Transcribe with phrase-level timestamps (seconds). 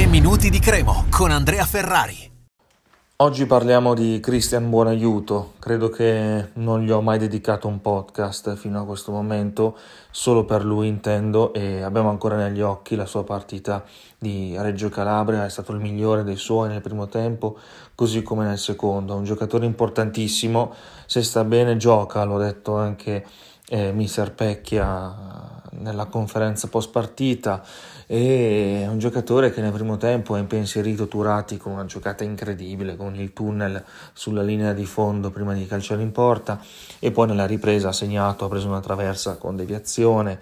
[0.00, 2.16] 3 minuti di Cremo con Andrea Ferrari.
[3.16, 8.80] Oggi parliamo di Cristian Buonaiuto, credo che non gli ho mai dedicato un podcast fino
[8.80, 9.76] a questo momento,
[10.10, 13.84] solo per lui intendo e abbiamo ancora negli occhi la sua partita
[14.16, 17.58] di Reggio Calabria, è stato il migliore dei suoi nel primo tempo,
[17.94, 20.72] così come nel secondo, un giocatore importantissimo,
[21.04, 23.26] se sta bene gioca, l'ho detto anche
[23.68, 25.29] eh, Mister Pecchia
[25.80, 27.62] nella conferenza post partita
[28.06, 32.96] e è un giocatore che nel primo tempo è impensierito Turati con una giocata incredibile
[32.96, 36.60] con il tunnel sulla linea di fondo prima di calciare in porta
[36.98, 40.38] e poi nella ripresa ha segnato, ha preso una traversa con deviazione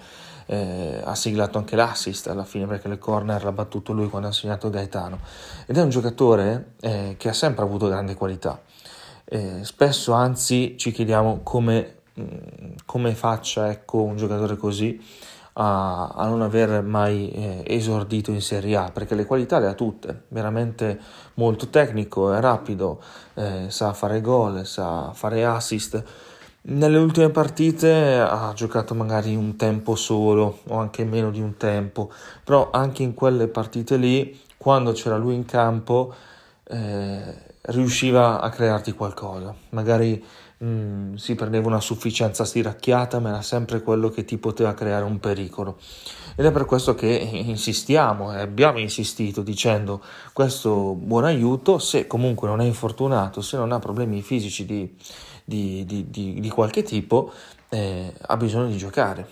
[0.51, 4.33] eh, ha siglato anche l'assist alla fine perché le corner l'ha battuto lui quando ha
[4.33, 5.21] segnato Gaetano.
[5.67, 8.61] Ed è un giocatore eh, che ha sempre avuto grande qualità.
[9.25, 11.98] Eh, spesso anzi ci chiediamo come
[12.85, 15.01] come faccia ecco, un giocatore così
[15.61, 19.75] a, a non aver mai eh, esordito in Serie A, perché le qualità le ha
[19.75, 20.99] tutte, veramente
[21.35, 23.01] molto tecnico, è rapido,
[23.35, 26.03] eh, sa fare gol, sa fare assist.
[26.61, 32.11] Nelle ultime partite ha giocato magari un tempo solo o anche meno di un tempo,
[32.45, 36.15] però anche in quelle partite lì, quando c'era lui in campo,
[36.69, 39.55] eh, riusciva a crearti qualcosa.
[39.71, 40.23] Magari
[40.63, 45.19] mm, si prendeva una sufficienza stiracchiata, ma era sempre quello che ti poteva creare un
[45.19, 45.79] pericolo.
[46.37, 50.03] Ed è per questo che insistiamo e abbiamo insistito dicendo
[50.33, 54.95] questo buon aiuto, se comunque non è infortunato, se non ha problemi fisici di,
[55.45, 57.33] di, di, di qualche tipo,
[57.71, 59.27] eh, ha bisogno di giocare.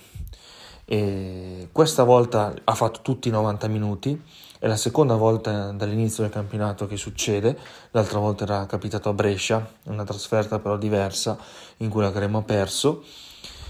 [0.84, 4.20] E questa volta ha fatto tutti i 90 minuti,
[4.58, 7.56] è la seconda volta dall'inizio del campionato che succede,
[7.90, 11.36] l'altra volta era capitato a Brescia, una trasferta però diversa
[11.78, 13.04] in cui la Crema ha perso,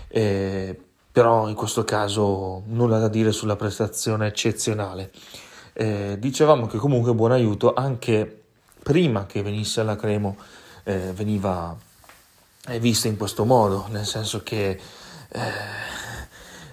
[0.08, 0.78] eh,
[1.10, 5.10] però in questo caso nulla da dire sulla prestazione eccezionale.
[5.72, 8.44] Eh, dicevamo che comunque buon aiuto anche
[8.82, 10.36] prima che venisse alla Cremo
[10.84, 11.76] eh, veniva
[12.78, 14.80] vista in questo modo, nel senso che
[15.28, 15.41] eh,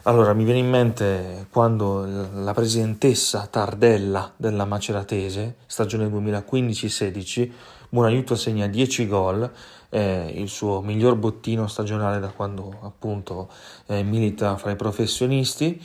[0.04, 7.52] allora, mi viene in mente quando la presidentessa Tardella della Maceratese, stagione 2015-16,
[7.88, 9.50] Buonaiuto segna 10 gol,
[9.90, 13.48] eh, il suo miglior bottino stagionale da quando appunto
[13.86, 15.80] eh, milita fra i professionisti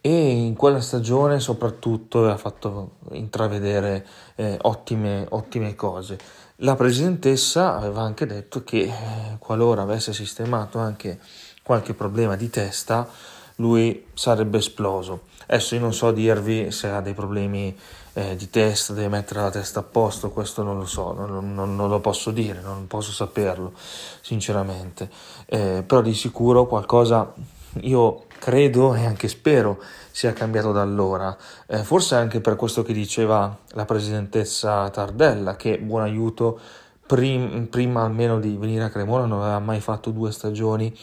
[0.00, 6.18] e in quella stagione soprattutto ha fatto intravedere eh, ottime, ottime cose.
[6.56, 8.92] La presidentessa aveva anche detto che eh,
[9.38, 11.20] qualora avesse sistemato anche
[11.62, 13.08] qualche problema di testa,
[13.56, 15.22] lui sarebbe esploso.
[15.46, 17.76] Adesso io non so dirvi se ha dei problemi
[18.14, 21.74] eh, di testa, deve mettere la testa a posto, questo non lo so, non, non,
[21.74, 23.72] non lo posso dire, non posso saperlo
[24.20, 25.10] sinceramente,
[25.46, 27.32] eh, però di sicuro qualcosa
[27.80, 29.80] io credo e anche spero
[30.10, 31.34] sia cambiato da allora,
[31.66, 36.60] eh, forse anche per questo che diceva la presidentessa Tardella, che buon aiuto
[37.06, 40.94] prim- prima almeno di venire a Cremona non aveva mai fatto due stagioni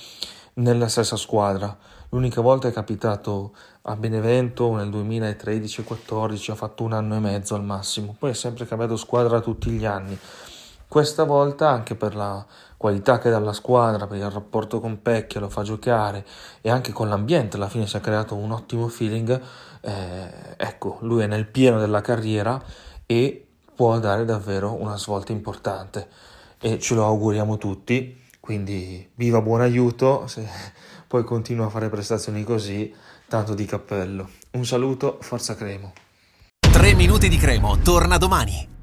[0.55, 1.75] nella stessa squadra.
[2.11, 3.53] L'unica volta è capitato
[3.83, 8.65] a Benevento nel 2013-14, ha fatto un anno e mezzo al massimo, poi è sempre
[8.65, 10.17] cambiato squadra tutti gli anni.
[10.87, 12.43] Questa volta anche per la
[12.77, 16.25] qualità che dà la squadra, per il rapporto con Pecchia, lo fa giocare
[16.61, 19.39] e anche con l'ambiente, alla fine si è creato un ottimo feeling.
[19.81, 22.59] Eh, ecco, lui è nel pieno della carriera
[23.05, 23.45] e
[23.75, 26.07] può dare davvero una svolta importante
[26.59, 30.43] e ce lo auguriamo tutti quindi viva buon aiuto, se
[31.05, 32.91] poi continua a fare prestazioni così,
[33.27, 34.27] tanto di cappello.
[34.53, 35.93] Un saluto, forza Cremo.
[36.59, 38.78] 3 minuti di Cremo, torna domani.